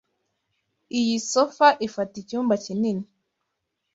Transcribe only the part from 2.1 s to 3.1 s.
icyumba kinini.